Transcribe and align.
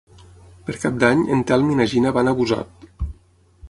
Per 0.69 0.75
Cap 0.85 0.97
d'Any 1.03 1.21
en 1.37 1.45
Telm 1.53 1.71
i 1.75 1.79
na 1.83 1.89
Gina 1.95 2.15
van 2.19 2.33
a 2.33 2.37
Busot. 2.43 2.93